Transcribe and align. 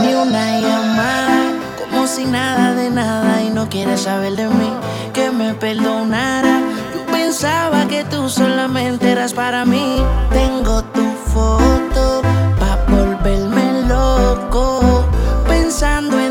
Ni 0.00 0.14
una 0.14 0.60
llamada, 0.60 1.50
como 1.76 2.06
si 2.06 2.24
nada 2.24 2.74
de 2.74 2.90
nada 2.90 3.42
y 3.42 3.50
no 3.50 3.68
quieres 3.68 4.02
saber 4.02 4.36
de 4.36 4.46
mí, 4.46 4.72
que 5.12 5.32
me 5.32 5.54
perdonara. 5.54 6.60
Yo 6.94 7.04
pensaba 7.06 7.88
que 7.88 8.04
tú 8.04 8.28
solamente 8.28 9.10
eras 9.10 9.32
para 9.32 9.64
mí. 9.64 9.96
Tengo 10.30 10.84
tu 10.84 11.04
foto 11.34 12.22
pa 12.60 12.78
volverme 12.88 13.88
loco, 13.88 15.04
pensando 15.48 16.20
en 16.20 16.21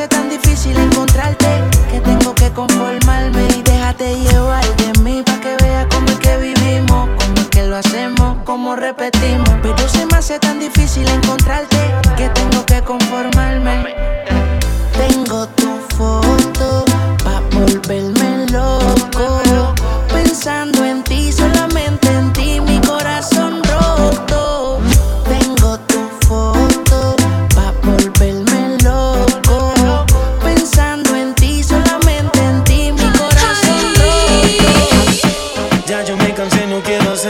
hace 0.00 0.08
tan 0.08 0.29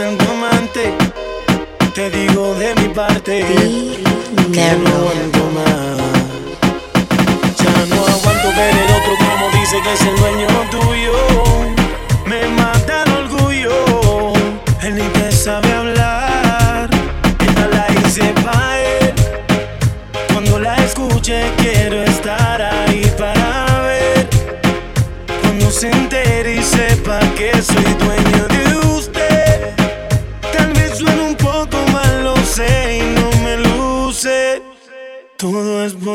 amante. 0.07 0.93
Te 1.93 2.09
digo 2.09 2.55
de 2.55 2.75
mi 2.75 2.87
parte. 2.93 3.45
que 4.51 4.71
no 4.83 4.89
aguanto 4.89 5.43
más. 5.55 5.97
Ya 7.57 7.85
no 7.87 8.01
aguanto 8.07 8.47
ver 8.57 8.73
el 8.83 8.91
otro 8.97 9.13
como 9.17 9.49
dice 9.59 9.77
que 9.83 9.93
es 9.93 10.01
el 10.01 10.15
dueño 10.17 10.47
tuyo. 10.71 11.13
Me 12.25 12.47
mata 12.49 13.03
el 13.03 13.11
orgullo. 13.25 14.33
Él 14.81 14.95
ni 14.95 15.07
te 15.09 15.31
sabe 15.31 15.71
hablar. 15.71 16.20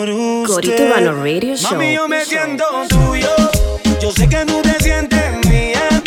Por 0.07 0.15
usted. 0.15 0.55
Corito 0.55 0.83
Urbano 0.85 1.13
Radio 1.23 1.57
Show. 1.57 1.73
Mami, 1.73 1.95
yo 1.95 2.09
me 2.09 2.25
siento 2.25 2.65
tuyo. 2.89 3.29
Yo 4.01 4.13
sé 4.13 4.29
que 4.29 4.45
tú 4.45 4.63
te 4.63 4.79
sientes 4.83 5.47
mía. 5.49 6.03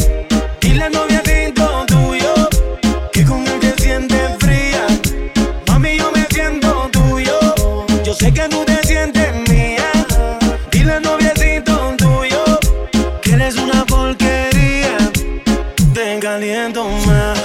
Y 0.61 0.73
la 0.73 0.89
novia 0.89 1.21
siento 1.25 1.85
tuyo. 1.85 2.33
Que 3.11 3.25
con 3.25 3.45
él 3.47 3.59
te 3.59 3.81
sientes 3.81 4.37
fría. 4.39 4.87
Mami, 5.67 5.97
yo 5.97 6.11
me 6.11 6.25
siento 6.29 6.89
tuyo. 6.91 7.39
Yo 8.03 8.13
sé 8.13 8.33
que 8.33 8.47
tú 8.49 8.63
te 8.65 8.81
sientes 8.87 9.33
mía. 9.49 9.91
Dile 10.71 10.99
noviecito 11.01 11.95
tuyo 11.97 12.59
que 13.21 13.31
eres 13.33 13.55
una 13.55 13.85
porquería. 13.85 14.97
Te 15.93 16.19
caliento 16.19 16.87
más, 17.05 17.38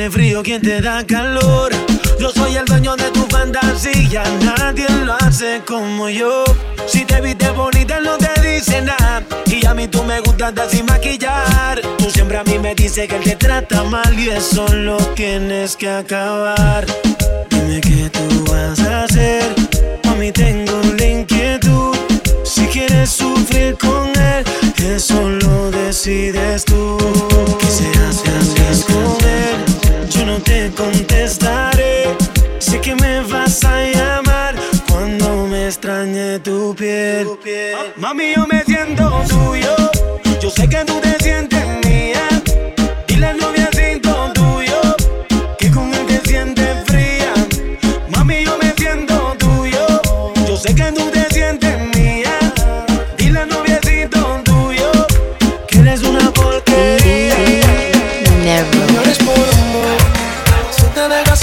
si 0.00 0.04
tienes 0.06 0.14
frío, 0.14 0.42
¿quién 0.42 0.62
te 0.62 0.80
da 0.80 1.04
calor? 1.04 1.72
Yo 2.18 2.30
soy 2.30 2.56
el 2.56 2.64
dueño 2.64 2.96
de 2.96 3.10
tu 3.10 3.20
fantasía, 3.26 4.22
nadie 4.42 4.88
lo 5.04 5.12
hace 5.12 5.60
como 5.66 6.08
yo. 6.08 6.44
Si 6.86 7.04
te 7.04 7.20
viste 7.20 7.50
bonita, 7.50 8.00
no 8.00 8.16
te 8.16 8.30
dice 8.40 8.80
nada. 8.80 9.22
Y 9.46 9.66
a 9.66 9.74
mí 9.74 9.88
tú 9.88 10.02
me 10.04 10.20
gustas 10.20 10.54
de 10.54 10.70
sin 10.70 10.86
maquillar. 10.86 11.82
Tú 11.98 12.10
siempre 12.10 12.38
a 12.38 12.44
mí 12.44 12.58
me 12.58 12.74
dices 12.74 13.08
que 13.08 13.16
él 13.16 13.24
te 13.24 13.36
trata 13.36 13.82
mal 13.84 14.18
y 14.18 14.30
eso 14.30 14.66
lo 14.68 14.96
tienes 15.14 15.76
que 15.76 15.90
acabar. 15.90 16.86
Dime 17.50 17.82
qué 17.82 18.08
tú 18.08 18.44
vas 18.50 18.80
a 18.80 19.04
hacer. 19.04 19.54
Mami, 20.04 20.32
tengo 20.32 20.80
la 20.96 21.04
inquietud. 21.04 21.94
Si 22.44 22.66
quieres 22.68 23.10
sufrir 23.10 23.76
con 23.76 24.08
él, 24.18 24.44
eso 24.78 25.28
lo 25.28 25.70
decides 25.70 26.64
tú. 26.64 26.96
¿Qué 27.58 27.66
serás 27.66 28.22
que? 28.22 28.30
Yo 28.70 28.88
no 28.88 28.89
te 30.40 30.70
contestaré. 30.76 32.04
Sé 32.58 32.80
que 32.80 32.94
me 32.94 33.20
vas 33.22 33.64
a 33.64 33.84
llamar 33.86 34.54
cuando 34.88 35.46
me 35.46 35.66
extrañe 35.66 36.38
tu 36.40 36.74
piel. 36.74 37.28
Mami, 37.96 38.34
yo 38.34 38.46
me 38.46 38.64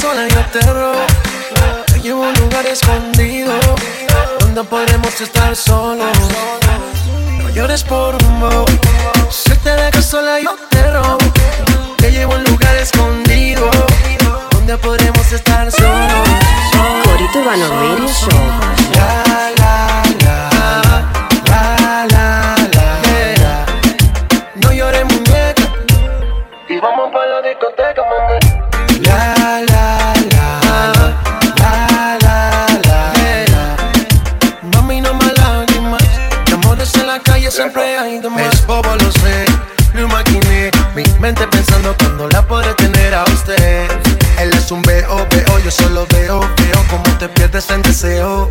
sola 0.07 0.28
yo 0.28 0.41
te 0.53 0.62
robo. 0.62 1.06
Te 1.85 2.00
llevo 2.00 2.23
a 2.23 2.29
un 2.29 2.34
lugar 2.35 2.66
escondido 2.66 3.53
donde 4.40 4.63
podremos 4.63 5.19
estar 5.19 5.56
solos. 5.56 6.18
No 7.41 7.50
llores 7.50 7.84
por 7.84 8.16
amor, 8.23 8.66
si 9.29 9.56
te 9.57 10.01
sola 10.01 10.40
yo 10.40 10.56
te 10.69 10.91
robo. 10.91 11.18
Te 11.97 12.12
llevo 12.12 12.34
a 12.34 12.38
un 12.38 12.44
lugar 12.45 12.75
escondido 12.78 13.69
donde 14.51 14.78
podremos 14.78 15.31
estar 15.31 15.69
solos. 15.72 16.29
Corito 17.03 17.39
Show. 18.07 18.66
Calle 37.47 37.51
siempre 37.51 37.97
hay 37.97 38.19
de 38.19 38.29
más. 38.29 38.53
Es 38.53 38.65
bobo, 38.65 38.95
lo 38.95 39.11
sé, 39.11 39.45
lo 39.94 40.01
imaginé. 40.01 40.71
Mi 40.95 41.03
mente 41.19 41.47
pensando 41.47 41.95
cuando 41.97 42.27
la 42.29 42.41
podré 42.45 42.73
tener 42.75 43.13
a 43.13 43.23
usted. 43.23 43.88
Él 44.39 44.51
es 44.53 44.71
un 44.71 44.81
veo, 44.83 45.25
veo, 45.29 45.59
yo 45.63 45.71
solo 45.71 46.05
veo, 46.11 46.39
veo 46.39 46.83
como 46.89 47.17
te 47.17 47.27
pierdes 47.29 47.69
en 47.69 47.81
deseo. 47.81 48.49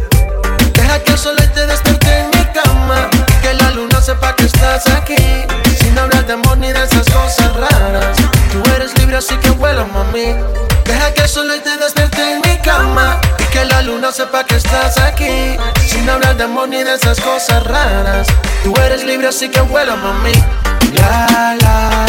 Deja 0.72 1.02
que 1.02 1.12
el 1.12 1.18
sol 1.18 1.36
te 1.36 1.66
despierte 1.66 2.20
en 2.20 2.26
mi 2.30 2.44
cama. 2.52 3.08
Que 3.42 3.54
la 3.54 3.70
luna 3.70 4.00
sepa 4.00 4.34
que 4.34 4.44
estás 4.44 4.86
aquí. 4.88 5.16
Sin 5.78 5.98
hablar 5.98 6.26
de 6.26 6.34
amor 6.34 6.58
ni 6.58 6.72
de 6.72 6.84
esas 6.84 7.06
cosas 7.06 7.54
raras. 7.54 8.16
Tú 8.52 8.62
eres 8.74 8.96
libre, 8.98 9.16
así 9.16 9.36
que 9.36 9.50
vuela, 9.50 9.84
mami. 9.84 10.34
Deja 10.84 11.12
que 11.14 11.22
el 11.22 11.28
sol 11.28 11.48
te 11.62 11.76
despierte 11.76 12.32
en 12.32 12.40
mi 12.40 12.58
cama. 12.62 13.20
Y 13.38 13.44
que 13.44 13.64
la 13.64 13.82
luna 13.82 14.12
sepa 14.12 14.44
que 14.44 14.56
estás 14.56 14.98
aquí. 14.98 15.55
Ni 16.68 16.82
de 16.82 16.94
esas 16.94 17.20
cosas 17.20 17.62
raras. 17.62 18.26
Tú 18.64 18.74
eres 18.84 19.04
libre, 19.04 19.28
así 19.28 19.48
que 19.48 19.60
vuela, 19.60 19.94
mami. 19.94 20.32
La, 20.96 21.56
la, 21.60 22.06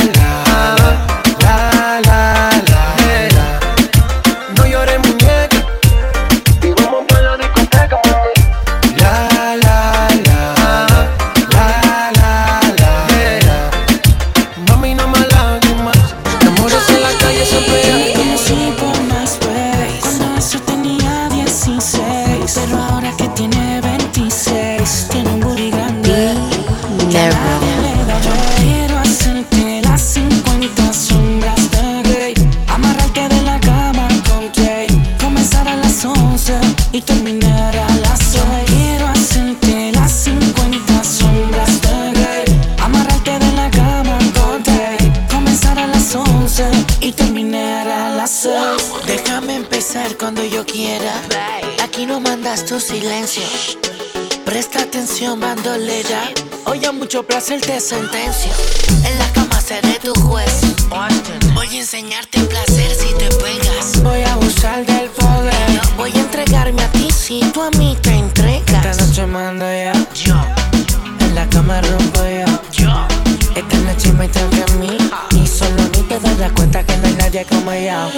tu 52.67 52.79
silencio. 52.81 53.43
Presta 54.43 54.81
atención, 54.81 55.39
bandolera. 55.39 56.29
Hoy 56.65 56.83
a 56.83 56.91
mucho 56.91 57.23
placer 57.23 57.61
te 57.61 57.79
sentencio. 57.79 58.51
En 59.05 59.17
la 59.17 59.31
cama 59.31 59.61
seré 59.61 59.97
tu 60.03 60.13
juez. 60.21 60.51
Voy 61.53 61.67
a 61.67 61.79
enseñarte 61.79 62.41
placer 62.41 62.91
si 62.93 63.13
te 63.13 63.29
pegas. 63.37 64.03
Voy 64.03 64.21
a 64.21 64.33
abusar 64.33 64.85
del 64.85 65.09
poder. 65.11 65.81
Voy 65.95 66.11
a 66.13 66.19
entregarme 66.19 66.81
a 66.81 66.91
ti 66.91 67.07
si 67.09 67.39
tú 67.53 67.61
a 67.61 67.71
mí 67.71 67.97
te 68.01 68.11
entregas. 68.11 68.85
Esta 68.85 69.05
noche 69.05 69.25
mando 69.25 69.65
ya. 69.65 69.93
Yo. 70.13 70.35
En 71.21 71.35
la 71.35 71.47
cama 71.47 71.79
rompo 71.79 72.19
yo. 72.19 72.61
Yo. 72.73 73.07
Esta 73.55 73.77
noche 73.77 74.11
me 74.11 74.27
toca 74.27 74.65
a 74.67 74.75
mí. 74.75 74.97
Ah. 75.13 75.25
Y 75.31 75.47
solo 75.47 75.81
a 75.83 75.85
mí 75.85 76.03
te 76.09 76.19
darás 76.19 76.51
cuenta 76.51 76.83
que 76.83 76.97
no 76.97 77.07
hay 77.07 77.13
nadie 77.13 77.45
como 77.45 77.71
yo. 77.73 78.11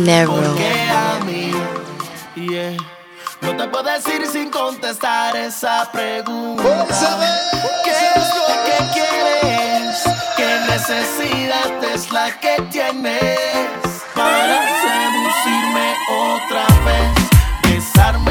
dinero. 0.00 0.32
A 0.32 1.24
mí. 1.24 1.52
No 3.42 3.56
te 3.56 3.68
puedo 3.68 3.84
decir 3.84 4.26
sin 4.26 4.50
contestar 4.50 5.36
esa 5.36 5.90
pregunta. 5.92 6.64
¿Qué 7.84 7.90
es 7.90 8.28
lo 8.38 8.46
que 8.66 8.78
quieres? 8.94 10.02
¿Qué 10.36 10.50
necesidad 10.68 11.84
es 11.94 12.10
la 12.12 12.30
que 12.40 12.62
tienes 12.70 13.80
para 14.14 14.58
seducirme 14.82 15.94
otra 16.08 16.66
vez? 16.84 17.10
Besarme 17.62 18.29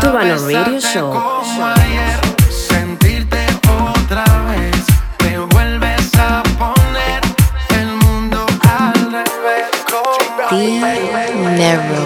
Tubano 0.00 0.36
Radio 0.46 0.80
Show. 0.80 1.12
Sentirte 2.50 3.46
otra 3.68 4.24
a 6.18 6.42
poner 6.58 7.22
el. 11.58 12.05